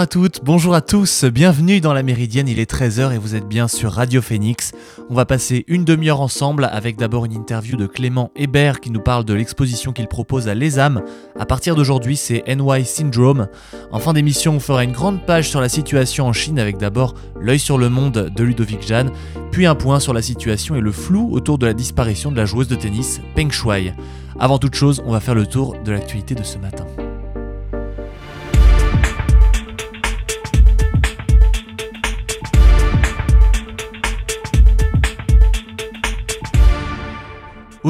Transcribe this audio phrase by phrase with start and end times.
[0.00, 3.34] Bonjour à toutes, bonjour à tous, bienvenue dans la Méridienne, il est 13h et vous
[3.34, 4.72] êtes bien sur Radio Phoenix.
[5.10, 9.02] On va passer une demi-heure ensemble avec d'abord une interview de Clément Hébert qui nous
[9.02, 11.02] parle de l'exposition qu'il propose à l'ESAM.
[11.38, 13.48] À partir d'aujourd'hui, c'est NY Syndrome.
[13.92, 17.12] En fin d'émission, on fera une grande page sur la situation en Chine avec d'abord
[17.38, 19.10] L'œil sur le monde de Ludovic Jeanne,
[19.52, 22.46] puis un point sur la situation et le flou autour de la disparition de la
[22.46, 23.92] joueuse de tennis Peng Shuai.
[24.38, 26.86] Avant toute chose, on va faire le tour de l'actualité de ce matin.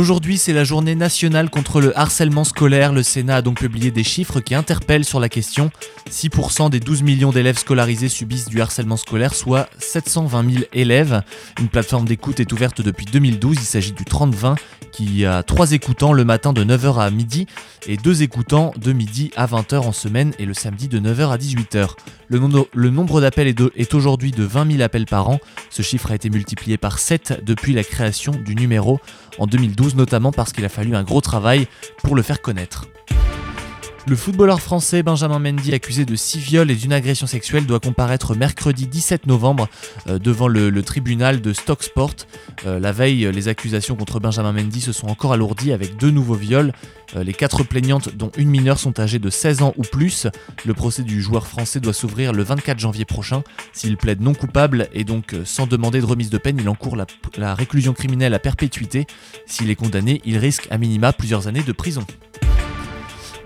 [0.00, 2.94] Aujourd'hui, c'est la journée nationale contre le harcèlement scolaire.
[2.94, 5.70] Le Sénat a donc publié des chiffres qui interpellent sur la question.
[6.10, 11.20] 6% des 12 millions d'élèves scolarisés subissent du harcèlement scolaire, soit 720 000 élèves.
[11.60, 13.58] Une plateforme d'écoute est ouverte depuis 2012.
[13.60, 14.56] Il s'agit du 30-20
[14.90, 17.46] qui a 3 écoutants le matin de 9h à midi
[17.86, 21.36] et 2 écoutants de midi à 20h en semaine et le samedi de 9h à
[21.36, 21.90] 18h.
[22.28, 25.40] Le, nombre d'appels est, est aujourd'hui de 20 000 appels par an.
[25.68, 28.98] Ce chiffre a été multiplié par 7 depuis la création du numéro
[29.38, 31.66] en 2012, notamment parce qu'il a fallu un gros travail
[32.02, 32.86] pour le faire connaître.
[34.06, 38.34] Le footballeur français Benjamin Mendy, accusé de six viols et d'une agression sexuelle, doit comparaître
[38.34, 39.68] mercredi 17 novembre
[40.08, 42.14] euh, devant le, tribunal de Stocksport.
[42.66, 46.34] Euh, la veille, les accusations contre Benjamin Mendy se sont encore alourdies avec deux nouveaux
[46.34, 46.72] viols.
[47.16, 50.26] Euh, les quatre plaignantes, dont une mineure, sont âgées de 16 ans ou plus.
[50.64, 53.42] Le procès du joueur français doit s'ouvrir le 24 janvier prochain.
[53.72, 57.06] S'il plaide non coupable et donc sans demander de remise de peine, il encourt la,
[57.36, 59.06] la réclusion criminelle à perpétuité.
[59.46, 62.04] S'il est condamné, il risque à minima plusieurs années de prison.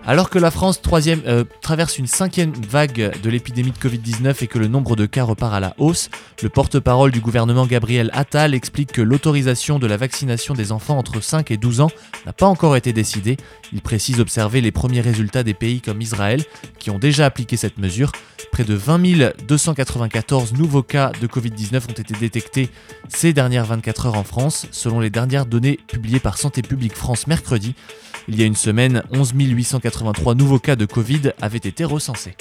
[0.07, 0.83] Alors que la France
[1.27, 5.25] euh, traverse une cinquième vague de l'épidémie de Covid-19 et que le nombre de cas
[5.25, 6.11] repart à la hausse,
[6.43, 11.23] le porte-parole du gouvernement Gabriel Attal explique que l'autorisation de la vaccination des enfants entre
[11.23, 11.91] 5 et 12 ans
[12.27, 13.39] n'a pas encore été décidée.
[13.73, 16.45] Il précise observer les premiers résultats des pays comme Israël
[16.79, 18.13] qui ont déjà appliqué cette mesure.
[18.53, 18.99] Près de 20
[19.49, 22.69] 294 nouveaux cas de Covid-19 ont été détectés
[23.09, 27.27] ces dernières 24 heures en France, selon les dernières données publiées par Santé publique France
[27.27, 27.75] mercredi.
[28.27, 32.35] Il y a une semaine, 11 883 nouveaux cas de Covid avaient été recensés.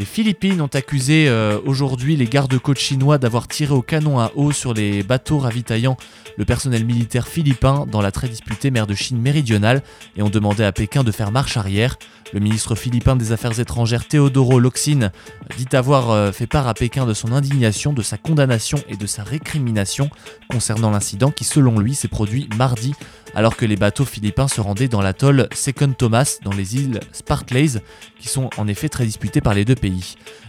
[0.00, 4.50] Les Philippines ont accusé euh, aujourd'hui les gardes-côtes chinois d'avoir tiré au canon à eau
[4.50, 5.98] sur les bateaux ravitaillant
[6.38, 9.82] le personnel militaire philippin dans la très disputée mer de Chine méridionale
[10.16, 11.98] et ont demandé à Pékin de faire marche arrière.
[12.32, 15.10] Le ministre philippin des Affaires étrangères Teodoro Locsin
[15.58, 19.06] dit avoir euh, fait part à Pékin de son indignation, de sa condamnation et de
[19.06, 20.08] sa récrimination
[20.48, 22.94] concernant l'incident qui selon lui s'est produit mardi
[23.34, 27.80] alors que les bateaux philippins se rendaient dans l'atoll Second Thomas dans les îles Spartleys,
[28.18, 29.89] qui sont en effet très disputées par les deux pays.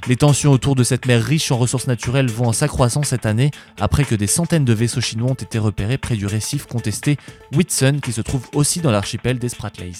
[0.07, 3.51] Les tensions autour de cette mer riche en ressources naturelles vont en s'accroissant cette année
[3.79, 7.17] après que des centaines de vaisseaux chinois ont été repérés près du récif contesté
[7.53, 9.93] Whitsun qui se trouve aussi dans l'archipel des Spratleys.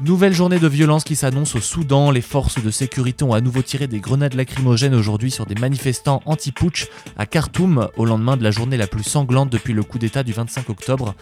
[0.00, 2.10] Nouvelle journée de violence qui s'annonce au Soudan.
[2.10, 6.20] Les forces de sécurité ont à nouveau tiré des grenades lacrymogènes aujourd'hui sur des manifestants
[6.26, 10.24] anti-putsch à Khartoum au lendemain de la journée la plus sanglante depuis le coup d'État
[10.24, 11.14] du 25 octobre.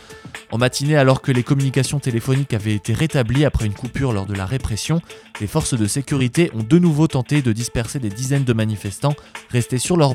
[0.51, 4.35] En matinée, alors que les communications téléphoniques avaient été rétablies après une coupure lors de
[4.35, 5.03] la répression,
[5.41, 9.15] les forces de sécurité ont de nouveau tenté de disperser des dizaines de manifestants
[9.51, 10.15] restés sur leurs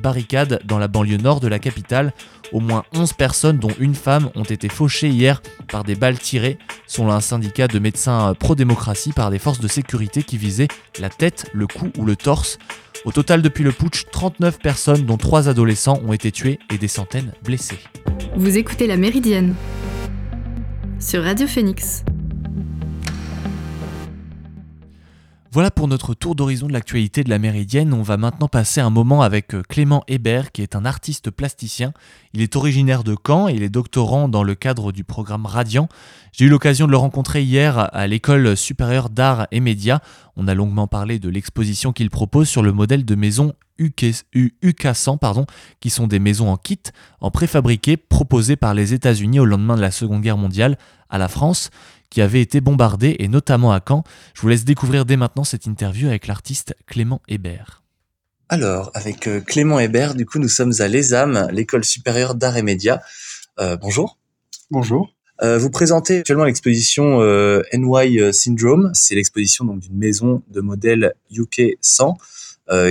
[0.00, 2.12] barricades dans la banlieue nord de la capitale
[2.52, 6.58] au moins 11 personnes, dont une femme, ont été fauchées hier par des balles tirées,
[6.86, 7.95] selon un syndicat de médecins
[8.38, 10.68] pro-démocratie, par des forces de sécurité qui visaient
[10.98, 12.58] la tête, le cou ou le torse.
[13.04, 16.88] Au total, depuis le putsch, 39 personnes, dont 3 adolescents, ont été tuées et des
[16.88, 17.78] centaines blessées.
[18.36, 19.54] Vous écoutez La Méridienne
[20.98, 22.04] sur Radio Phoenix.
[25.56, 27.94] Voilà pour notre tour d'horizon de l'actualité de la Méridienne.
[27.94, 31.94] On va maintenant passer un moment avec euh, Clément Hébert, qui est un artiste plasticien.
[32.34, 35.88] Il est originaire de Caen et il est doctorant dans le cadre du programme Radiant.
[36.30, 40.00] J'ai eu l'occasion de le rencontrer hier à l'école supérieure d'art et médias.
[40.36, 45.46] On a longuement parlé de l'exposition qu'il propose sur le modèle de maisons UK100, pardon,
[45.80, 46.82] qui sont des maisons en kit,
[47.22, 50.76] en préfabriqué, proposées par les États-Unis au lendemain de la Seconde Guerre mondiale
[51.08, 51.70] à la France
[52.10, 54.04] qui avait été bombardé, et notamment à Caen.
[54.34, 57.82] Je vous laisse découvrir dès maintenant cette interview avec l'artiste Clément Hébert.
[58.48, 62.62] Alors, avec euh, Clément Hébert, du coup, nous sommes à l'ESAM, l'école supérieure d'art et
[62.62, 63.00] médias.
[63.58, 64.18] Euh, bonjour.
[64.70, 65.12] Bonjour.
[65.42, 67.20] Euh, vous présentez actuellement l'exposition
[67.74, 68.92] NY Syndrome.
[68.94, 72.16] C'est l'exposition donc d'une maison de modèle UK 100,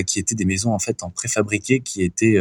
[0.06, 2.38] qui était des maisons en fait en préfabriqué, qui étaient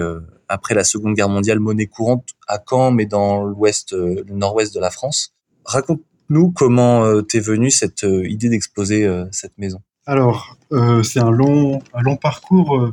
[0.49, 4.81] après la Seconde Guerre mondiale monnaie courante à Caen, mais dans l'ouest, le nord-ouest de
[4.81, 5.33] la France.
[5.65, 9.81] Raconte nous comment euh, t'es venue cette euh, idée d'exposer euh, cette maison?
[10.07, 10.59] Alors,
[11.03, 12.93] c'est un long, un long parcours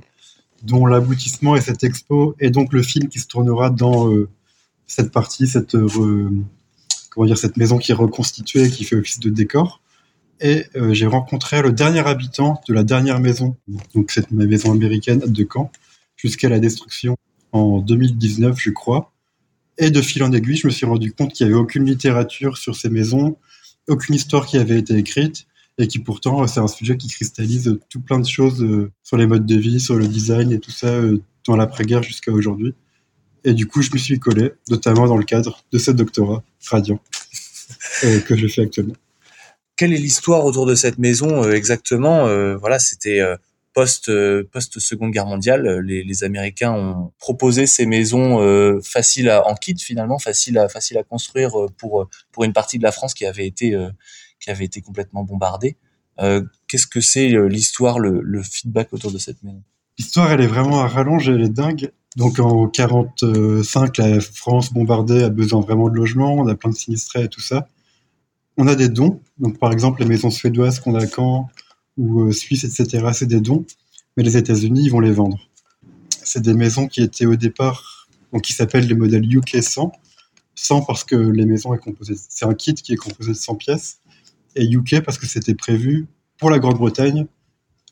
[0.63, 4.09] dont l'aboutissement est cette expo et donc le film qui se tournera dans
[4.87, 5.75] cette partie, cette,
[7.09, 9.81] comment dire, cette maison qui est reconstituée, qui fait office de décor.
[10.39, 13.57] Et j'ai rencontré le dernier habitant de la dernière maison,
[13.93, 15.69] donc cette maison américaine de Caen,
[16.15, 17.17] jusqu'à la destruction
[17.51, 19.11] en 2019, je crois.
[19.81, 22.59] Et de fil en aiguille, je me suis rendu compte qu'il n'y avait aucune littérature
[22.59, 23.37] sur ces maisons,
[23.87, 25.47] aucune histoire qui avait été écrite,
[25.79, 29.25] et qui pourtant, c'est un sujet qui cristallise tout plein de choses euh, sur les
[29.25, 32.75] modes de vie, sur le design et tout ça euh, dans l'après-guerre jusqu'à aujourd'hui.
[33.43, 36.99] Et du coup, je me suis collé, notamment dans le cadre de ce doctorat radiant
[38.03, 38.93] euh, que je fais actuellement.
[39.75, 43.19] Quelle est l'histoire autour de cette maison exactement Voilà, c'était
[43.73, 44.11] post
[44.51, 45.79] post Seconde Guerre mondiale.
[45.85, 48.39] Les, les, Américains ont proposé ces maisons
[48.81, 52.07] faciles à, en kit finalement, faciles à construire pour
[52.43, 53.75] une partie de la France qui avait été
[54.81, 55.77] complètement bombardée.
[56.19, 59.61] Euh, Qu'est-ce que c'est euh, l'histoire, le, le, feedback autour de cette maison?
[59.97, 61.91] L'histoire, elle est vraiment à rallonge, elle est dingue.
[62.15, 66.75] Donc en 45, la France bombardée a besoin vraiment de logements, on a plein de
[66.75, 67.67] sinistrés et tout ça.
[68.57, 71.49] On a des dons, donc par exemple les maisons suédoises qu'on a à Caen
[72.01, 73.63] ou euh, Suisse, etc., c'est des dons,
[74.17, 75.37] mais les États-Unis, ils vont les vendre.
[76.23, 79.91] C'est des maisons qui étaient au départ, donc qui s'appellent les modèles UK 100,
[80.55, 83.55] 100 parce que les maisons est composée, c'est un kit qui est composé de 100
[83.55, 83.99] pièces,
[84.55, 86.07] et UK parce que c'était prévu
[86.37, 87.27] pour la Grande-Bretagne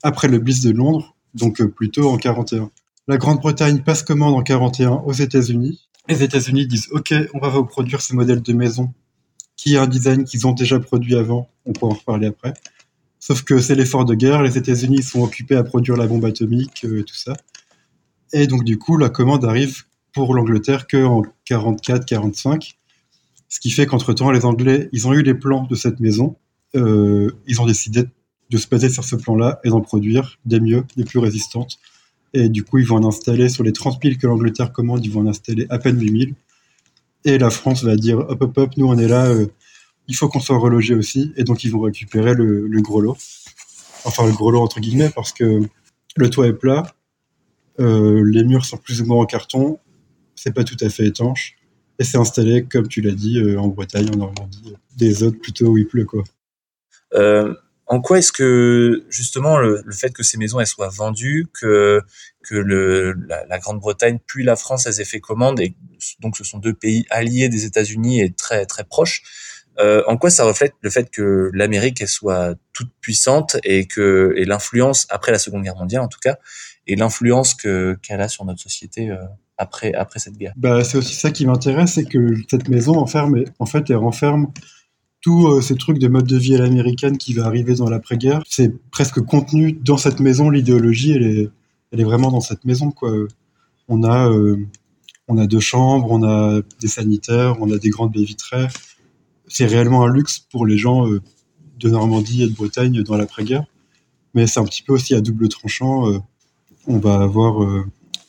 [0.02, 2.72] après le Blitz de Londres, donc euh, plutôt en 41.
[3.08, 5.88] La Grande-Bretagne passe commande en 41 aux États-Unis.
[6.08, 8.92] Les États-Unis disent OK, on va vous produire ces modèles de maison
[9.56, 11.50] qui a un design qu'ils ont déjà produit avant.
[11.66, 12.54] On peut en reparler après.
[13.20, 14.42] Sauf que c'est l'effort de guerre.
[14.42, 17.36] Les États-Unis sont occupés à produire la bombe atomique euh, tout ça.
[18.34, 19.84] Et donc du coup, la commande arrive
[20.14, 22.76] pour l'Angleterre que en 44-45.
[23.50, 26.36] Ce qui fait qu'entre temps, les Anglais, ils ont eu les plans de cette maison
[26.76, 28.04] euh, ils ont décidé
[28.50, 31.80] de se baser sur ce plan-là et d'en produire des mieux, des plus résistantes.
[32.34, 35.12] Et du coup, ils vont en installer sur les 30 000 que l'Angleterre commande, ils
[35.12, 36.32] vont en installer à peine 8 000.
[37.26, 39.48] Et la France va dire hop, hop, hop, nous on est là, euh,
[40.10, 41.32] il faut qu'on soit relogé aussi.
[41.38, 43.16] Et donc, ils vont récupérer le, le, gros lot.
[44.04, 45.62] Enfin, le gros lot entre guillemets, parce que
[46.18, 46.84] le toit est plat,
[47.80, 49.80] euh, les murs sont plus ou moins en carton,
[50.36, 51.56] c'est pas tout à fait étanche.
[52.00, 55.68] Et c'est installé, comme tu l'as dit, euh, en Bretagne, en Normandie, des autres plutôt
[55.68, 56.24] où il pleut, quoi.
[57.14, 57.54] Euh,
[57.86, 62.02] en quoi est-ce que justement le, fait que ces maisons soient vendues, que
[62.44, 65.74] que la, Grande-Bretagne puis la France elles aient fait commande et
[66.20, 69.24] donc ce sont deux pays alliés des États-Unis et très très proches.
[69.80, 75.08] Euh, en quoi ça reflète le fait que l'Amérique soit toute puissante et que l'influence
[75.10, 76.38] après la Seconde Guerre mondiale en tout cas
[76.86, 79.18] et l'influence que qu'elle a sur notre société euh,
[79.58, 80.54] après après cette guerre?
[80.58, 84.48] Bah c'est aussi ça qui m'intéresse, c'est que cette maison enferme en fait elle renferme
[85.22, 88.44] tous euh, ces trucs de mode de vie à l'américaine qui va arriver dans l'après-guerre,
[88.50, 90.50] c'est presque contenu dans cette maison.
[90.50, 91.50] L'idéologie, elle est,
[91.92, 92.92] elle est vraiment dans cette maison.
[92.92, 93.12] Quoi.
[93.90, 94.32] On a,
[95.28, 98.68] on a deux chambres, on a des sanitaires, on a des grandes baies vitrées.
[99.50, 101.22] C'est réellement un luxe pour les gens euh,
[101.78, 103.66] de Normandie et de Bretagne dans l'après-guerre.
[104.34, 106.04] Mais c'est un petit peu aussi à double tranchant.
[106.88, 107.66] on va avoir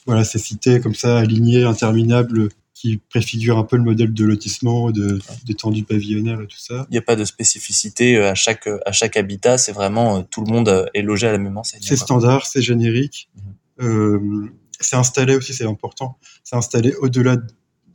[0.06, 2.48] voilà ces cités comme ça alignées, interminables
[2.80, 6.86] qui préfigure un peu le modèle de lotissement, de d'étendue pavillonnaire et tout ça.
[6.88, 10.22] Il n'y a pas de spécificité euh, à chaque à chaque habitat, c'est vraiment euh,
[10.22, 11.82] tout le monde euh, est logé à la même enseigne.
[11.82, 13.28] C'est standard, c'est générique.
[13.36, 13.86] Mhm.
[13.86, 14.48] euh,
[14.80, 16.16] c'est installé aussi, c'est important.
[16.42, 17.36] C'est installé au-delà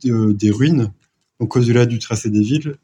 [0.04, 0.92] de, des ruines,
[1.40, 2.76] donc au-delà du tracé des villes.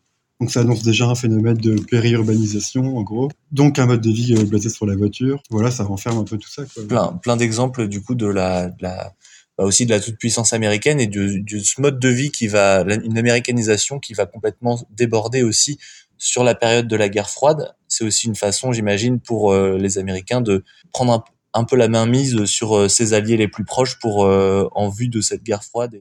[0.43, 3.31] Donc ça annonce déjà un phénomène de périurbanisation, en gros.
[3.53, 5.41] Donc un mode de vie basé sur la voiture.
[5.51, 6.65] Voilà, ça renferme un peu tout ça.
[6.65, 6.83] Quoi.
[6.89, 9.13] Plein, plein d'exemples du coup de la, de la
[9.57, 12.81] bah, aussi de la toute puissance américaine et de, ce mode de vie qui va
[12.81, 15.79] une américanisation qui va complètement déborder aussi
[16.19, 17.77] sur la période de la guerre froide.
[17.87, 22.07] C'est aussi une façon, j'imagine, pour euh, les Américains de prendre un, peu la main
[22.07, 25.63] mise sur euh, ses alliés les plus proches pour euh, en vue de cette guerre
[25.63, 26.01] froide.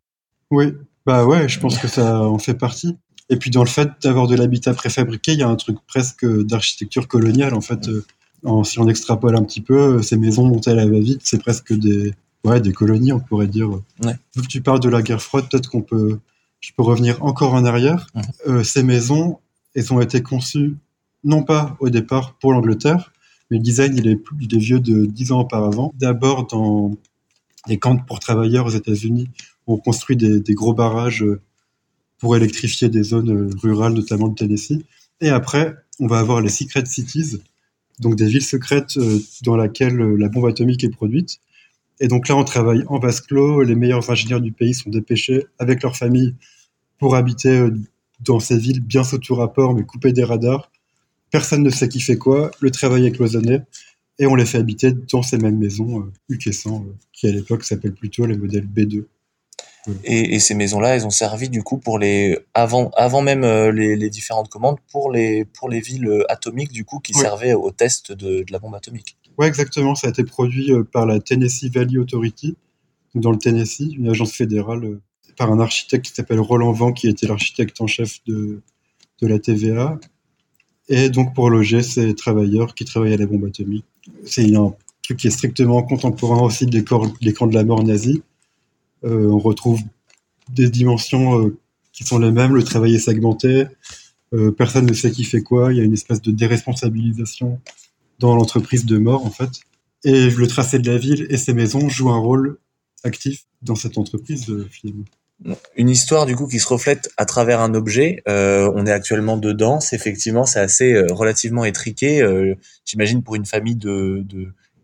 [0.50, 0.74] Oui,
[1.06, 2.98] bah ouais, je pense que ça en fait partie.
[3.32, 6.26] Et puis dans le fait d'avoir de l'habitat préfabriqué, il y a un truc presque
[6.44, 7.90] d'architecture coloniale en fait.
[8.64, 12.14] si on extrapole un petit peu, ces maisons montées à la va-vite, c'est presque des,
[12.44, 13.70] Ouais, des colonies, on pourrait dire.
[14.04, 14.16] Ouais.
[14.36, 16.20] Vu que tu parles de la guerre froide, peut-être qu'on peut,
[16.60, 18.08] je peux revenir encore en arrière.
[18.48, 19.40] Euh, ces maisons,
[19.76, 20.76] elles ont été conçues
[21.24, 23.14] non pas au départ pour l'Angleterre,
[23.50, 25.94] mais le design il est, il est vieux de dix ans auparavant.
[25.96, 26.96] D'abord dans
[27.68, 29.30] les camps pour travailleurs aux États-Unis,
[29.68, 31.24] on construit des, des, gros barrages
[32.22, 34.80] pour électrifier des zones rurales, notamment le Tennessee.
[35.20, 37.40] Et après, on va avoir les secret cities,
[38.00, 41.40] donc des villes secrètes euh, dans lesquelles la bombe atomique est produite.
[42.02, 43.62] Et donc là, on travaille en vase clos.
[43.62, 46.36] Les meilleurs ingénieurs du pays sont dépêchés avec leur famille
[46.98, 47.72] pour habiter euh,
[48.22, 50.72] dans ces villes bien sous tout rapport, mais coupées des radars.
[51.30, 52.52] Personne ne sait qui fait quoi.
[52.60, 53.60] Le travail est cloisonné.
[54.20, 57.64] Et on les fait habiter dans ces mêmes maisons euh, UK100, euh, qui à l'époque
[57.64, 59.06] s'appellent plutôt les modèles B2.
[60.04, 63.72] Et, et, ces maisons-là, elles ont servi du coup pour les avant avant même euh,
[63.72, 67.54] les, les, différentes commandes pour les pour les villes euh, atomiques du coup qui servaient
[67.54, 69.18] au test de, de, la bombe atomique.
[69.38, 69.96] Ouais, exactement.
[69.96, 72.56] Ça a été produit euh, par la Tennessee Valley Authority
[73.16, 75.00] dans le Tennessee, une agence fédérale
[75.36, 78.62] par un architecte qui s'appelle Roland Vent, qui était l'architecte en chef de
[79.22, 80.00] de la TVA.
[80.90, 83.86] Et donc pour loger ces travailleurs qui travaillaient à la bombe atomique.
[84.26, 88.22] C'est un truc qui est strictement contemporain aussi des camps de la mort nazie
[89.04, 89.80] on retrouve
[90.50, 91.58] des dimensions euh,
[91.94, 93.66] qui sont les mêmes, le travail est segmenté,
[94.34, 97.60] euh, personne ne sait qui fait quoi, il y a une espèce de déresponsabilisation
[98.20, 99.50] dans l'entreprise de mort en fait.
[100.04, 102.58] Et le tracé de la ville et ses maisons jouent un rôle
[103.04, 105.06] actif dans cette entreprise film.
[105.76, 108.22] Une histoire du coup qui se reflète à travers un objet.
[108.28, 109.80] Euh, on est actuellement dedans.
[109.92, 112.22] Effectivement c'est assez euh, relativement étriqué.
[112.22, 112.56] Euh,
[112.86, 114.24] J'imagine pour une famille de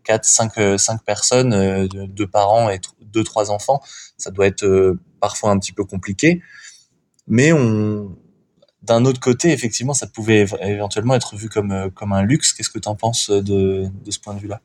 [0.08, 3.82] 4, 5, 5 personnes, deux parents et deux trois enfants,
[4.16, 6.42] ça doit être euh, parfois un petit peu compliqué.
[7.26, 8.16] Mais on,
[8.82, 12.54] d'un autre côté, effectivement, ça pouvait éventuellement être vu comme, euh, comme un luxe.
[12.54, 14.62] Qu'est-ce que tu en penses de, de ce point de vue-là?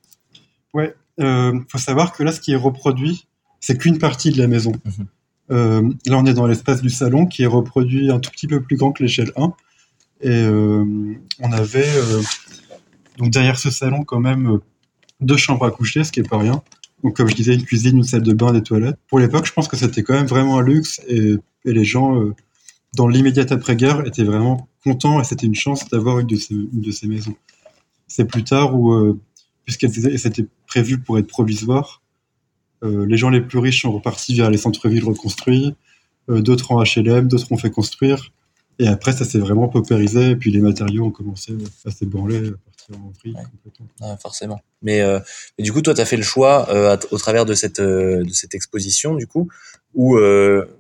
[0.74, 3.28] Ouais, euh, faut savoir que là, ce qui est reproduit,
[3.60, 4.72] c'est qu'une partie de la maison.
[4.86, 5.08] Mhm.
[5.52, 8.62] euh, là, on est dans l'espace du salon qui est reproduit un tout petit peu
[8.62, 9.54] plus grand que l'échelle 1.
[10.22, 10.86] Et euh,
[11.42, 12.22] on avait euh,
[13.18, 14.62] donc derrière ce salon quand même
[15.24, 16.62] deux chambres à coucher, ce qui est pas rien.
[17.04, 18.98] Donc, comme je disais, une cuisine, une salle de bain, des toilettes.
[19.08, 22.34] Pour l'époque, je pense que c'était quand même vraiment un luxe et, les gens, euh,
[22.96, 27.08] dans l'immédiate après-guerre, étaient vraiment contents et c'était une chance d'avoir une, une, de ces
[27.08, 27.36] maisons.
[28.08, 29.20] C'est plus tard où, euh,
[29.66, 32.02] puisqu'elles étaient prévues pour être provisoires,
[32.84, 35.74] euh, les gens les plus riches sont repartis vers les centres-villes reconstruits,
[36.30, 38.32] euh, d'autres en HLM, d'autres ont fait construire.
[38.80, 42.52] Et après, ça s'est vraiment paupérisé et puis les matériaux ont commencé à s'ébranler
[44.20, 44.62] forcément.
[44.82, 45.20] Mais, euh,
[45.58, 48.24] mais, du coup, toi, tu as fait le choix euh, au travers de cette, euh,
[48.24, 49.50] de cette exposition, du coup,
[49.94, 50.18] où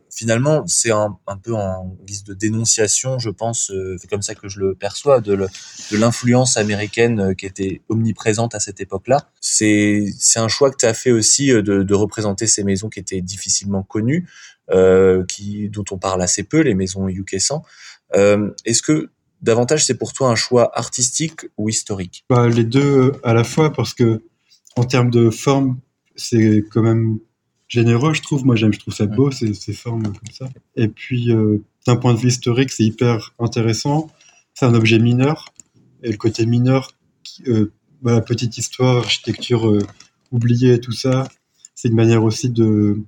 [0.10, 4.48] finalement, c'est un, un, peu en guise de dénonciation, je pense, c'est comme ça que
[4.48, 5.48] je le perçois, de
[5.91, 9.29] l'influence américaine qui était omniprésente à cette époque-là.
[9.39, 13.22] C'est un choix que tu as fait aussi de, de, représenter ces maisons qui étaient
[13.22, 14.27] difficilement connues,
[15.27, 17.63] qui, dont on parle assez peu, les maisons UK 100.
[18.65, 19.12] Est-ce que
[19.43, 22.25] davantage c'est pour toi un choix artistique ou historique?
[22.29, 24.23] Bah, Les deux à la fois, parce que
[24.75, 25.77] en termes de forme,
[26.15, 27.19] c'est quand même
[27.67, 28.45] généreux, je trouve.
[28.45, 30.50] Moi, j'aime, je trouve ça beau, ces, ces, formes comme ça.
[30.75, 34.09] Et puis, euh, d'un point de vue historique, c'est hyper intéressant.
[34.53, 35.53] C'est un objet mineur.
[36.03, 36.91] Et le côté mineur,
[37.47, 37.71] euh,
[38.01, 39.79] bah, petite histoire, architecture euh,
[40.31, 41.27] oubliée, tout ça,
[41.75, 43.00] c'est une manière aussi de,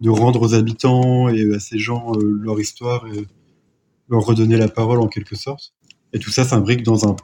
[0.00, 3.26] de rendre aux habitants et à ces gens leur histoire et
[4.10, 5.72] leur redonner la parole en quelque sorte.
[6.12, 7.16] Et tout ça s'imbrique dans un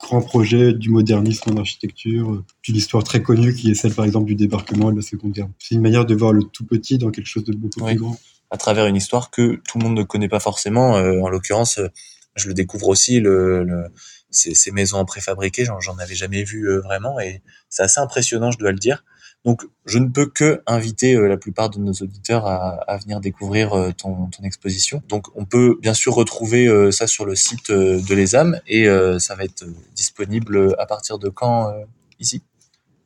[0.00, 4.26] grand projet du modernisme en architecture, d'une histoire très connue qui est celle par exemple
[4.26, 5.48] du débarquement et de la Seconde Guerre.
[5.58, 7.92] C'est une manière de voir le tout petit dans quelque chose de beaucoup oui.
[7.92, 8.18] plus grand.
[8.50, 10.96] À travers une histoire que tout le monde ne connaît pas forcément.
[10.96, 11.88] Euh, en l'occurrence, euh,
[12.34, 13.84] je le découvre aussi, le, le
[14.30, 18.58] ces, ces, maisons préfabriquées, j'en avais jamais vu euh, vraiment et c'est assez impressionnant, je
[18.58, 19.04] dois le dire.
[19.44, 23.72] Donc, je ne peux que inviter euh, la plupart de nos auditeurs à, venir découvrir
[23.72, 25.02] euh, ton, exposition.
[25.08, 28.86] Donc, on peut bien sûr retrouver euh, ça sur le site de l'ESAM et
[29.18, 31.72] ça va être disponible à partir de quand
[32.20, 32.42] ici?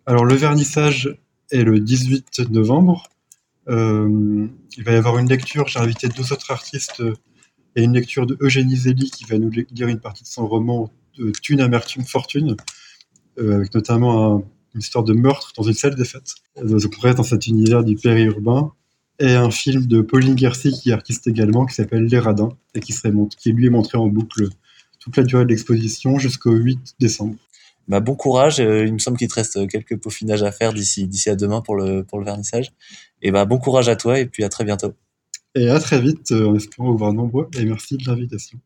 [0.04, 1.16] Alors, le vernissage
[1.50, 3.08] est le 18 novembre.
[3.68, 5.66] Il va y avoir une lecture.
[5.68, 7.02] J'ai invité deux autres artistes
[7.74, 10.90] et une lecture de Eugénie Zélie qui va nous lire une partie de son roman
[11.42, 12.56] Thune, Amertume, Fortune,
[13.38, 14.44] avec notamment un
[14.76, 16.34] une histoire de meurtre dans une salle des fêtes.
[16.62, 18.72] Donc on reste dans cet univers du périurbain.
[19.18, 22.80] Et un film de Pauline Gercy, qui est artiste également, qui s'appelle Les Radins, et
[22.80, 24.48] qui, serait qui lui est montré en boucle
[25.00, 27.34] toute la durée de l'exposition jusqu'au 8 décembre.
[27.88, 31.30] Bah, bon courage, il me semble qu'il te reste quelques peaufinages à faire d'ici d'ici
[31.30, 32.72] à demain pour le, pour le vernissage.
[33.22, 34.92] Et bah, bon courage à toi et puis à très bientôt.
[35.54, 38.58] Et à très vite, en espérant vous voir nombreux, et merci de l'invitation.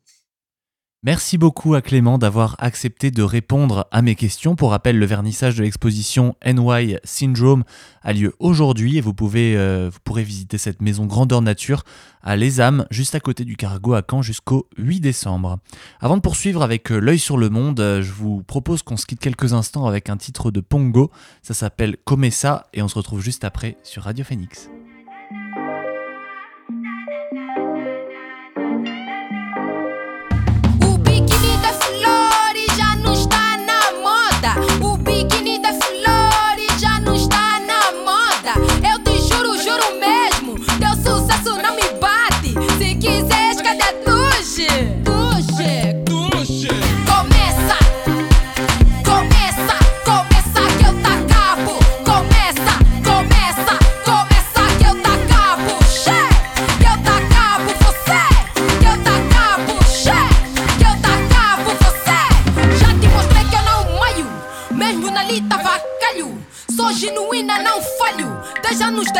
[1.02, 4.54] Merci beaucoup à Clément d'avoir accepté de répondre à mes questions.
[4.54, 7.64] Pour rappel, le vernissage de l'exposition NY Syndrome
[8.02, 11.84] a lieu aujourd'hui et vous, pouvez, euh, pourrez visiter cette maison grandeur nature
[12.22, 15.58] à Les Âmes, juste à côté du cargo à Caen jusqu'au 8 décembre.
[16.00, 19.54] Avant de poursuivre avec l'œil sur le monde, je vous propose qu'on se quitte quelques
[19.54, 21.10] instants avec un titre de Pongo.
[21.40, 24.68] Ça s'appelle Comme ça et on se retrouve juste après sur Radio Phoenix.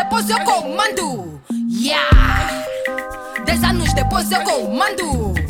[0.01, 1.41] Dez anos depois eu comando.
[1.69, 2.65] Yeah!
[3.45, 5.40] Dez anos depois eu comando.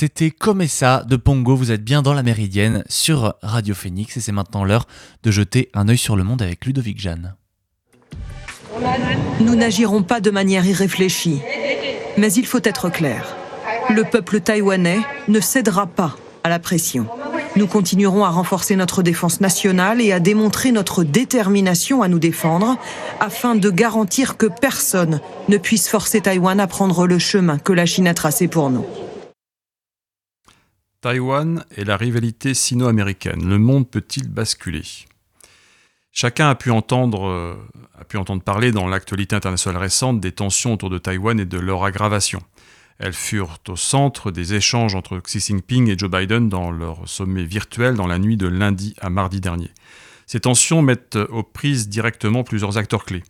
[0.00, 4.20] C'était Comme ça de Pongo, vous êtes bien dans la méridienne sur Radio Phoenix et
[4.20, 4.86] c'est maintenant l'heure
[5.24, 7.34] de jeter un œil sur le monde avec Ludovic Jeanne.
[9.40, 11.40] Nous n'agirons pas de manière irréfléchie,
[12.16, 13.34] mais il faut être clair.
[13.90, 17.08] Le peuple taïwanais ne cédera pas à la pression.
[17.56, 22.76] Nous continuerons à renforcer notre défense nationale et à démontrer notre détermination à nous défendre
[23.18, 27.84] afin de garantir que personne ne puisse forcer Taïwan à prendre le chemin que la
[27.84, 28.86] Chine a tracé pour nous.
[31.00, 33.48] Taïwan et la rivalité sino-américaine.
[33.48, 34.82] Le monde peut-il basculer?
[36.10, 37.54] Chacun a pu, entendre, euh,
[37.96, 41.58] a pu entendre parler dans l'actualité internationale récente des tensions autour de Taïwan et de
[41.58, 42.40] leur aggravation.
[42.98, 47.44] Elles furent au centre des échanges entre Xi Jinping et Joe Biden dans leur sommet
[47.44, 49.70] virtuel dans la nuit de lundi à mardi dernier.
[50.26, 53.22] Ces tensions mettent aux prises directement plusieurs acteurs clés.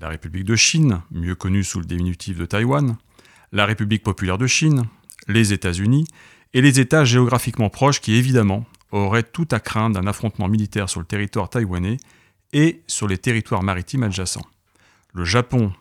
[0.00, 2.96] La République de Chine, mieux connue sous le diminutif de Taïwan,
[3.52, 4.82] la République populaire de Chine,
[5.28, 6.06] les États-Unis
[6.54, 11.00] et les États géographiquement proches qui, évidemment, auraient tout à craindre d'un affrontement militaire sur
[11.00, 11.98] le territoire taïwanais
[12.52, 14.46] et sur les territoires maritimes adjacents.
[15.12, 15.72] Le Japon,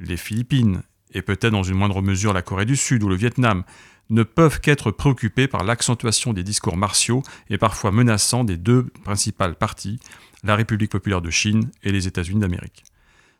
[0.00, 3.64] les Philippines et peut-être dans une moindre mesure la Corée du Sud ou le Vietnam
[4.08, 9.54] ne peuvent qu'être préoccupés par l'accentuation des discours martiaux et parfois menaçants des deux principales
[9.54, 10.00] parties,
[10.42, 12.84] la République populaire de Chine et les États-Unis d'Amérique.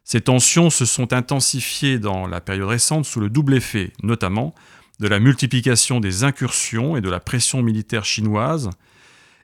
[0.04, 4.54] Ces tensions se sont intensifiées dans la période récente sous le double effet, notamment
[5.02, 8.70] de la multiplication des incursions et de la pression militaire chinoise,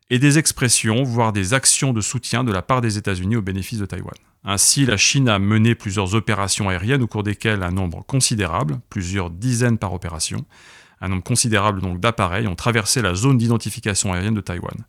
[0.08, 3.80] et des expressions, voire des actions de soutien de la part des États-Unis au bénéfice
[3.80, 4.14] de Taïwan.
[4.44, 9.30] Ainsi, la Chine a mené plusieurs opérations aériennes au cours desquelles un nombre considérable, plusieurs
[9.30, 10.46] dizaines par opération,
[11.00, 14.84] un nombre considérable d'appareils ont traversé la zone d'identification aérienne de Taïwan.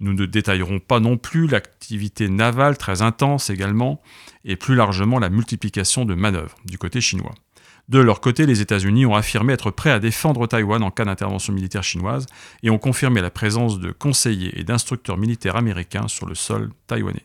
[0.00, 4.02] Nous ne détaillerons pas non plus l'activité navale très intense également,
[4.44, 7.34] et plus largement la multiplication de manœuvres du côté chinois.
[7.88, 11.52] De leur côté, les États-Unis ont affirmé être prêts à défendre Taïwan en cas d'intervention
[11.52, 12.26] militaire chinoise
[12.62, 17.22] et ont confirmé la présence de conseillers et d'instructeurs militaires américains sur le sol taïwanais.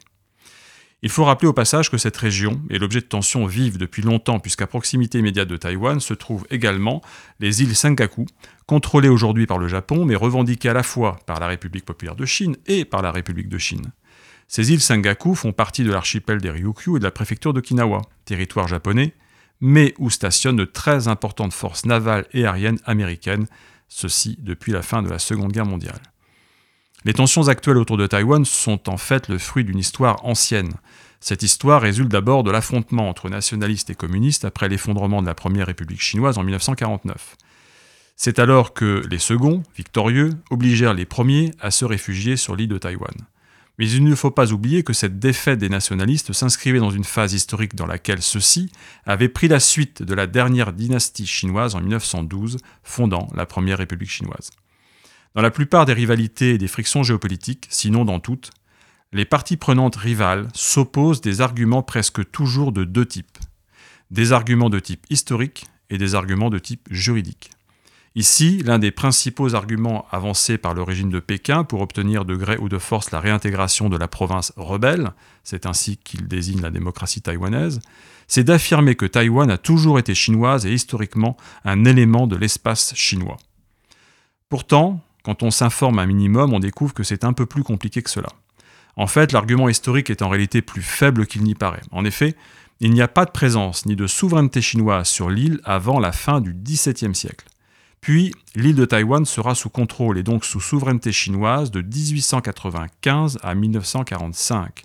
[1.01, 4.39] Il faut rappeler au passage que cette région est l'objet de tensions vives depuis longtemps
[4.39, 7.01] puisqu'à proximité immédiate de Taïwan se trouvent également
[7.39, 8.25] les îles Senkaku,
[8.65, 12.25] contrôlées aujourd'hui par le Japon mais revendiquées à la fois par la République populaire de
[12.25, 13.93] Chine et par la République de Chine.
[14.49, 18.67] Ces îles Senkaku font partie de l'archipel des Ryukyu et de la préfecture d'Okinawa, territoire
[18.67, 19.13] japonais,
[19.61, 23.47] mais où stationnent de très importantes forces navales et aériennes américaines,
[23.87, 26.01] ceci depuis la fin de la Seconde Guerre mondiale.
[27.05, 30.73] Les tensions actuelles autour de Taïwan sont en fait le fruit d'une histoire ancienne.
[31.21, 35.67] Cette histoire résulte d'abord de l'affrontement entre nationalistes et communistes après l'effondrement de la Première
[35.67, 37.35] République chinoise en 1949.
[38.15, 42.77] C'est alors que les seconds, victorieux, obligèrent les premiers à se réfugier sur l'île de
[42.77, 43.15] Taïwan.
[43.79, 47.33] Mais il ne faut pas oublier que cette défaite des nationalistes s'inscrivait dans une phase
[47.33, 48.69] historique dans laquelle ceux-ci
[49.05, 54.11] avaient pris la suite de la dernière dynastie chinoise en 1912, fondant la première République
[54.11, 54.51] chinoise.
[55.33, 58.51] Dans la plupart des rivalités et des frictions géopolitiques, sinon dans toutes,
[59.13, 63.37] les parties prenantes rivales s'opposent des arguments presque toujours de deux types.
[64.11, 67.51] Des arguments de type historique et des arguments de type juridique.
[68.15, 72.57] Ici, l'un des principaux arguments avancés par le régime de Pékin pour obtenir de gré
[72.57, 75.11] ou de force la réintégration de la province rebelle,
[75.43, 77.79] c'est ainsi qu'il désigne la démocratie taïwanaise,
[78.27, 83.37] c'est d'affirmer que Taïwan a toujours été chinoise et historiquement un élément de l'espace chinois.
[84.49, 88.09] Pourtant, quand on s'informe un minimum, on découvre que c'est un peu plus compliqué que
[88.09, 88.29] cela.
[88.95, 91.81] En fait, l'argument historique est en réalité plus faible qu'il n'y paraît.
[91.91, 92.35] En effet,
[92.79, 96.41] il n'y a pas de présence ni de souveraineté chinoise sur l'île avant la fin
[96.41, 97.45] du XVIIe siècle.
[98.01, 103.55] Puis, l'île de Taïwan sera sous contrôle et donc sous souveraineté chinoise de 1895 à
[103.55, 104.83] 1945.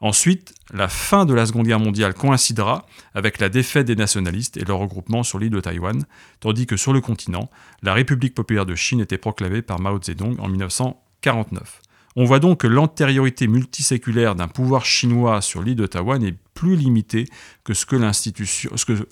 [0.00, 4.64] Ensuite, la fin de la Seconde Guerre mondiale coïncidera avec la défaite des nationalistes et
[4.64, 6.04] leur regroupement sur l'île de Taïwan,
[6.40, 7.50] tandis que sur le continent,
[7.82, 11.80] la République populaire de Chine était proclamée par Mao Zedong en 1949.
[12.14, 16.76] On voit donc que l'antériorité multiséculaire d'un pouvoir chinois sur l'île de Taïwan est plus
[16.76, 17.26] limitée
[17.64, 17.96] que ce que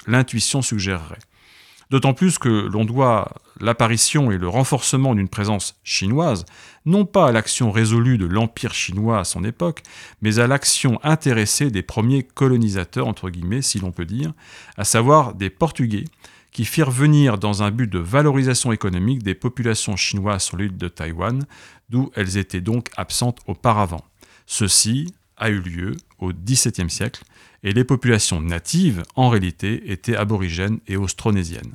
[0.07, 1.19] l'intuition suggérerait.
[1.91, 6.45] D'autant plus que l'on doit l'apparition et le renforcement d'une présence chinoise,
[6.85, 9.83] non pas à l'action résolue de l'Empire chinois à son époque,
[10.21, 14.33] mais à l'action intéressée des premiers colonisateurs, entre guillemets, si l'on peut dire,
[14.77, 16.05] à savoir des Portugais,
[16.51, 20.89] qui firent venir dans un but de valorisation économique des populations chinoises sur l'île de
[20.89, 21.45] Taïwan,
[21.91, 24.05] d'où elles étaient donc absentes auparavant.
[24.47, 27.23] Ceci a eu lieu au XVIIe siècle,
[27.63, 31.75] et les populations natives, en réalité, étaient aborigènes et austronésiennes.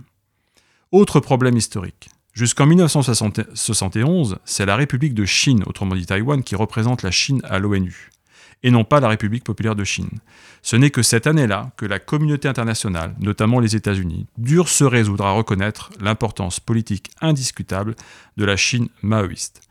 [0.92, 2.10] Autre problème historique.
[2.34, 7.60] Jusqu'en 1971, c'est la République de Chine, autrement dit Taïwan, qui représente la Chine à
[7.60, 8.10] l'ONU,
[8.64, 10.20] et non pas la République populaire de Chine.
[10.62, 15.26] Ce n'est que cette année-là que la communauté internationale, notamment les États-Unis, durent se résoudre
[15.26, 17.96] à reconnaître l'importance politique indiscutable
[18.38, 19.62] de la Chine maoïste.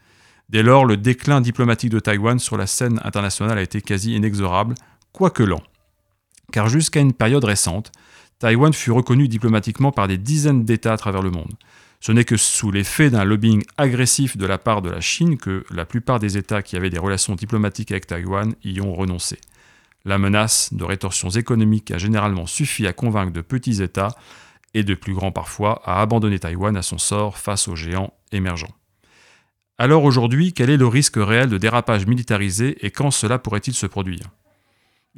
[0.51, 4.75] Dès lors, le déclin diplomatique de Taïwan sur la scène internationale a été quasi inexorable,
[5.13, 5.63] quoique lent
[6.51, 7.93] car jusqu'à une période récente,
[8.39, 11.53] Taïwan fut reconnu diplomatiquement par des dizaines d'États à travers le monde.
[12.01, 15.65] Ce n'est que sous l'effet d'un lobbying agressif de la part de la Chine que
[15.71, 19.39] la plupart des États qui avaient des relations diplomatiques avec Taïwan y ont renoncé.
[20.07, 24.17] La menace de rétorsions économiques a généralement suffi à convaincre de petits États,
[24.75, 28.75] et de plus grands parfois, à abandonner Taïwan à son sort face aux géants émergents.
[29.79, 33.87] Alors aujourd'hui, quel est le risque réel de dérapage militarisé et quand cela pourrait-il se
[33.87, 34.27] produire?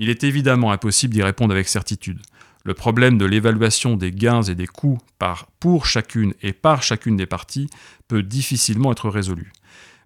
[0.03, 2.19] Il est évidemment impossible d'y répondre avec certitude.
[2.65, 7.17] Le problème de l'évaluation des gains et des coûts par, pour chacune et par chacune
[7.17, 7.69] des parties
[8.09, 9.53] peut difficilement être résolu.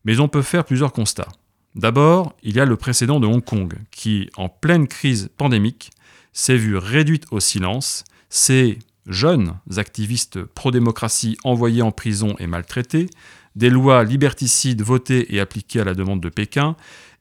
[0.04, 1.30] Mais on peut faire plusieurs constats.
[1.74, 5.90] D'abord, il y a le précédent de Hong Kong, qui, en pleine crise pandémique,
[6.34, 13.08] s'est vu réduite au silence, ses jeunes activistes pro-démocratie envoyés en prison et maltraités,
[13.54, 16.76] des lois liberticides votées et appliquées à la demande de Pékin,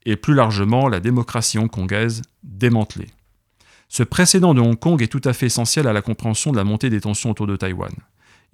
[0.06, 3.10] et plus largement la démocratie hongkongaise démantelée.
[3.88, 6.64] Ce précédent de Hong Kong est tout à fait essentiel à la compréhension de la
[6.64, 7.94] montée des tensions autour de Taïwan.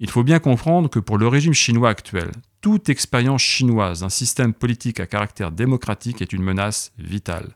[0.00, 4.52] Il faut bien comprendre que pour le régime chinois actuel, toute expérience chinoise d'un système
[4.52, 7.52] politique à caractère démocratique est une menace vitale.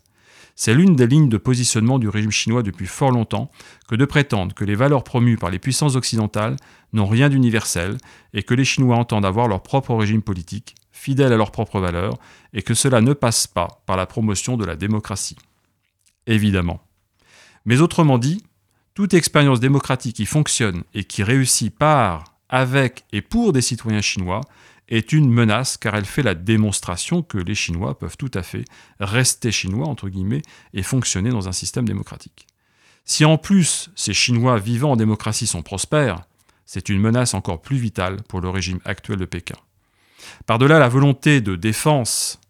[0.59, 3.50] C'est l'une des lignes de positionnement du régime chinois depuis fort longtemps
[3.88, 6.56] que de prétendre que les valeurs promues par les puissances occidentales
[6.94, 7.98] n'ont rien d'universel
[8.32, 12.18] et que les Chinois entendent avoir leur propre régime politique, fidèles à leurs propres valeurs,
[12.52, 15.37] et que cela ne passe pas par la promotion de la démocratie.
[16.26, 16.80] Évidemment.
[17.64, 18.42] Mais autrement dit,
[18.94, 24.40] toute expérience démocratique qui fonctionne et qui réussit par, avec et pour des citoyens chinois
[24.88, 28.64] est une menace car elle fait la démonstration que les Chinois peuvent tout à fait
[29.00, 32.46] rester chinois, entre guillemets, et fonctionner dans un système démocratique.
[33.04, 36.24] Si en plus ces Chinois vivant en démocratie sont prospères,
[36.64, 39.56] c'est une menace encore plus vitale pour le régime actuel de Pékin.
[40.46, 42.40] Par-delà la volonté de défense,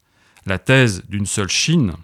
[0.46, 1.94] la thèse d'une seule Chine,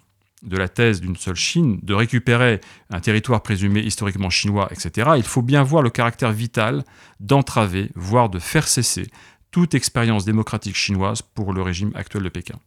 [0.42, 5.22] de la thèse d'une seule Chine, de récupérer un territoire présumé historiquement chinois, etc., il
[5.22, 6.84] faut bien voir le caractère vital
[7.20, 9.06] d'entraver, voire de faire cesser
[9.50, 12.58] toute expérience démocratique chinoise pour le régime actuel de Pékin.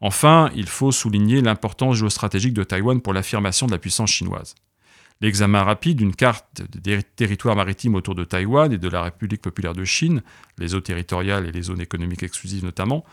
[0.00, 4.54] Enfin, il faut souligner l'importance géostratégique de Taïwan pour l'affirmation de la puissance chinoise.
[5.20, 9.74] L'examen rapide d'une carte des territoires maritimes autour de Taïwan et de la République populaire
[9.74, 10.22] de Chine,
[10.56, 13.04] les eaux territoriales et les zones économiques exclusives notamment,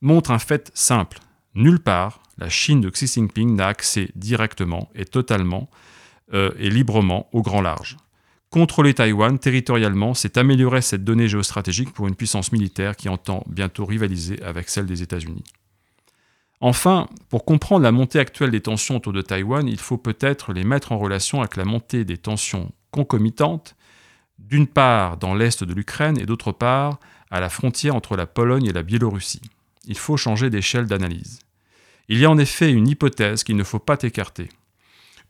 [0.00, 1.18] montre un fait simple.
[1.54, 5.68] Nulle part, la Chine de Xi Jinping n'a accès directement et totalement
[6.32, 7.98] euh, et librement au grand large.
[8.48, 13.84] Contrôler Taïwan territorialement, c'est améliorer cette donnée géostratégique pour une puissance militaire qui entend bientôt
[13.84, 15.44] rivaliser avec celle des États-Unis.
[16.60, 20.64] Enfin, pour comprendre la montée actuelle des tensions autour de Taïwan, il faut peut-être les
[20.64, 23.76] mettre en relation avec la montée des tensions concomitantes,
[24.38, 26.98] d'une part dans l'est de l'Ukraine et d'autre part
[27.30, 29.42] à la frontière entre la Pologne et la Biélorussie.
[29.86, 31.40] Il faut changer d'échelle d'analyse.
[32.08, 34.48] Il y a en effet une hypothèse qu'il ne faut pas écarter.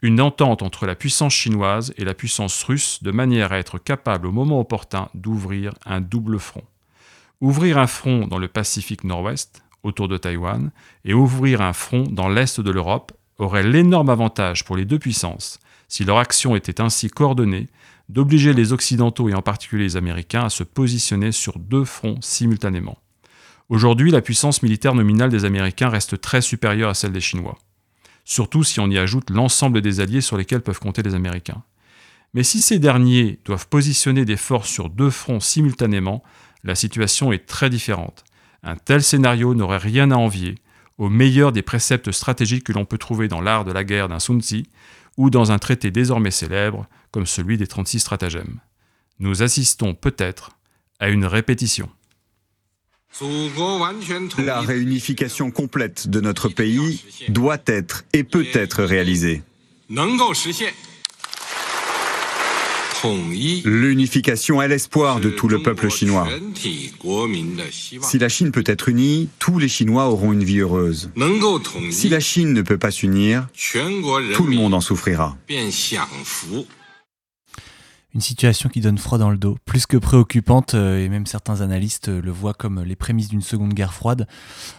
[0.02, 4.26] Une entente entre la puissance chinoise et la puissance russe de manière à être capable
[4.26, 6.64] au moment opportun d'ouvrir un double front.
[7.40, 10.70] Ouvrir un front dans le Pacifique Nord-Ouest, autour de Taïwan,
[11.04, 15.58] et ouvrir un front dans l'Est de l'Europe aurait l'énorme avantage pour les deux puissances,
[15.88, 17.68] si leur action était ainsi coordonnée,
[18.08, 22.98] d'obliger les Occidentaux et en particulier les Américains à se positionner sur deux fronts simultanément.
[23.68, 27.56] Aujourd'hui, la puissance militaire nominale des Américains reste très supérieure à celle des Chinois,
[28.24, 31.62] surtout si on y ajoute l'ensemble des alliés sur lesquels peuvent compter les Américains.
[32.34, 36.22] Mais si ces derniers doivent positionner des forces sur deux fronts simultanément,
[36.62, 38.24] la situation est très différente.
[38.62, 40.56] Un tel scénario n'aurait rien à envier
[40.98, 44.18] au meilleur des préceptes stratégiques que l'on peut trouver dans l'art de la guerre d'un
[44.18, 44.64] Sun Tzu
[45.16, 48.60] ou dans un traité désormais célèbre comme celui des 36 stratagèmes.
[49.18, 50.52] Nous assistons peut-être
[50.98, 51.88] à une répétition.
[54.38, 59.42] La réunification complète de notre pays doit être et peut être réalisée.
[63.64, 66.28] L'unification est l'espoir de tout le peuple chinois.
[68.00, 71.10] Si la Chine peut être unie, tous les Chinois auront une vie heureuse.
[71.90, 73.46] Si la Chine ne peut pas s'unir,
[74.34, 75.36] tout le monde en souffrira.
[78.12, 81.60] Une situation qui donne froid dans le dos, plus que préoccupante, euh, et même certains
[81.60, 84.26] analystes euh, le voient comme les prémices d'une seconde guerre froide.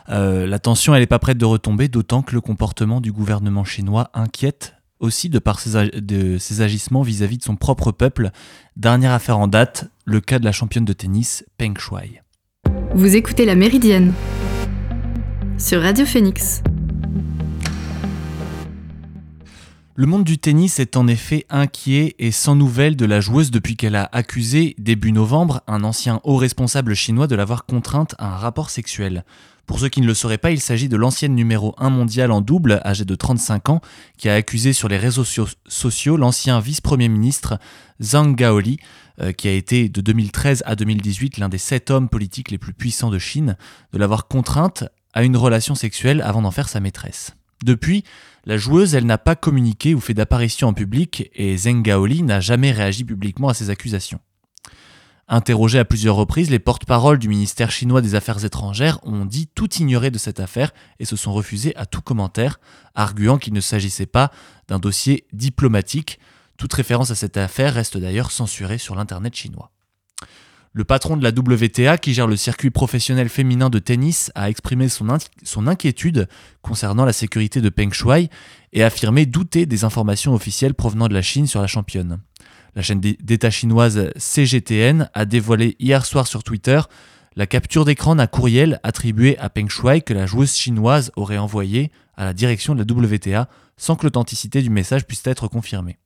[0.09, 3.63] Euh, la tension, elle n'est pas prête de retomber, d'autant que le comportement du gouvernement
[3.63, 8.29] chinois inquiète aussi de par ses, de ses agissements vis-à-vis de son propre peuple.
[8.77, 12.21] Dernière affaire en date, le cas de la championne de tennis Peng Shuai.
[12.93, 14.13] Vous écoutez La Méridienne
[15.57, 16.63] sur Radio Phoenix.
[19.95, 23.75] Le monde du tennis est en effet inquiet et sans nouvelles de la joueuse depuis
[23.75, 28.37] qu'elle a accusé début novembre un ancien haut responsable chinois de l'avoir contrainte à un
[28.37, 29.25] rapport sexuel.
[29.71, 32.41] Pour ceux qui ne le sauraient pas, il s'agit de l'ancienne numéro 1 mondial en
[32.41, 33.79] double, âgée de 35 ans,
[34.17, 37.57] qui a accusé sur les réseaux sociaux l'ancien vice-premier ministre
[38.03, 38.79] Zhang Gaoli,
[39.21, 42.73] euh, qui a été de 2013 à 2018 l'un des sept hommes politiques les plus
[42.73, 43.55] puissants de Chine,
[43.93, 47.33] de l'avoir contrainte à une relation sexuelle avant d'en faire sa maîtresse.
[47.63, 48.03] Depuis,
[48.45, 52.41] la joueuse, elle n'a pas communiqué ou fait d'apparition en public et Zhang Gaoli n'a
[52.41, 54.19] jamais réagi publiquement à ces accusations.
[55.33, 59.73] Interrogés à plusieurs reprises, les porte-paroles du ministère chinois des Affaires étrangères ont dit tout
[59.75, 62.59] ignorer de cette affaire et se sont refusés à tout commentaire,
[62.95, 64.29] arguant qu'il ne s'agissait pas
[64.67, 66.19] d'un dossier diplomatique.
[66.57, 69.71] Toute référence à cette affaire reste d'ailleurs censurée sur l'Internet chinois.
[70.73, 74.89] Le patron de la WTA, qui gère le circuit professionnel féminin de tennis, a exprimé
[74.89, 76.27] son, inquiétude
[76.61, 78.29] concernant la sécurité de Peng Shuai
[78.73, 82.19] et affirmé douter des informations officielles provenant de la Chine sur la championne.
[82.75, 86.79] La chaîne d'État chinoise CGTN a dévoilé hier soir sur Twitter
[87.35, 91.91] la capture d'écran d'un courriel attribué à Peng Shuai que la joueuse chinoise aurait envoyé
[92.15, 95.97] à la direction de la WTA sans que l'authenticité du message puisse être confirmée.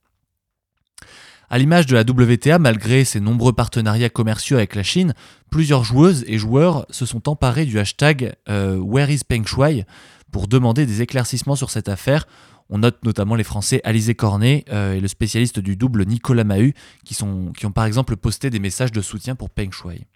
[1.49, 5.13] À l'image de la WTA, malgré ses nombreux partenariats commerciaux avec la Chine,
[5.51, 9.86] plusieurs joueuses et joueurs se sont emparés du hashtag euh, Where Peng Shuai
[10.32, 12.28] pour demander des éclaircissements sur cette affaire
[12.69, 16.73] on note notamment les Français Alizé Cornet euh, et le spécialiste du double Nicolas Mahut,
[17.04, 20.08] qui, ont par exemple posté des messages de soutien pour Peng Shuai.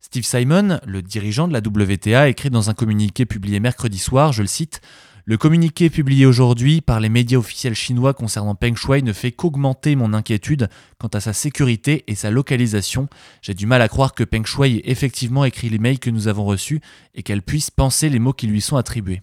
[0.00, 4.42] Steve Simon, le dirigeant de la WTA, écrit dans un communiqué publié mercredi soir, je
[4.42, 4.80] le cite,
[5.24, 9.94] Le communiqué publié aujourd'hui par les médias officiels chinois concernant Peng Shuai ne fait qu'augmenter
[9.94, 13.08] mon inquiétude quant à sa sécurité et sa localisation.
[13.42, 16.28] J'ai du mal à croire que Peng Shuai ait effectivement écrit les mails que nous
[16.28, 16.80] avons reçus
[17.14, 19.20] et qu'elle puisse penser les mots qui lui sont attribués.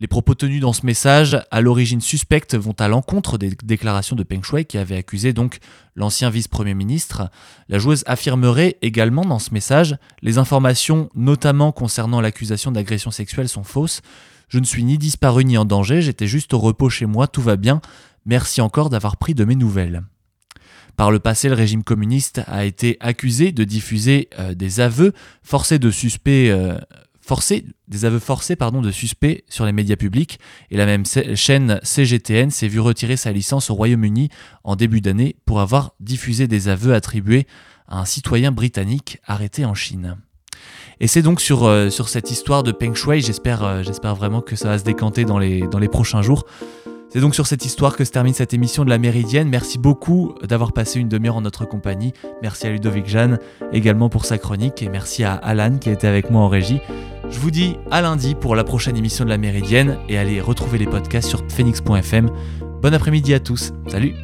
[0.00, 4.24] Les propos tenus dans ce message, à l'origine suspecte, vont à l'encontre des déclarations de
[4.24, 5.58] Peng Shuai qui avait accusé donc
[5.94, 7.30] l'ancien vice-premier ministre.
[7.68, 13.62] La joueuse affirmerait également dans ce message les informations notamment concernant l'accusation d'agression sexuelle sont
[13.62, 14.02] fausses.
[14.48, 17.42] Je ne suis ni disparu ni en danger, j'étais juste au repos chez moi, tout
[17.42, 17.80] va bien.
[18.26, 20.02] Merci encore d'avoir pris de mes nouvelles.
[20.96, 25.78] Par le passé, le régime communiste a été accusé de diffuser euh, des aveux forcés
[25.78, 26.78] de suspects euh,
[27.24, 30.38] forcé, des aveux forcés pardon, de suspects sur les médias publics,
[30.70, 34.28] et la même chaîne CGTN s'est vue retirer sa licence au Royaume-Uni
[34.62, 37.46] en début d'année pour avoir diffusé des aveux attribués
[37.88, 40.16] à un citoyen britannique arrêté en Chine.
[41.00, 44.56] Et c'est donc sur, euh, sur cette histoire de Peng j'espère, euh, j'espère vraiment que
[44.56, 46.44] ça va se décanter dans les, dans les prochains jours.
[47.10, 49.48] C'est donc sur cette histoire que se termine cette émission de la Méridienne.
[49.48, 52.12] Merci beaucoup d'avoir passé une demi-heure en notre compagnie.
[52.42, 53.38] Merci à Ludovic Jeanne
[53.72, 56.80] également pour sa chronique et merci à Alan qui a été avec moi en régie.
[57.30, 60.78] Je vous dis à lundi pour la prochaine émission de la Méridienne et allez retrouver
[60.78, 62.30] les podcasts sur phoenix.fm.
[62.82, 63.72] Bon après-midi à tous.
[63.86, 64.14] Salut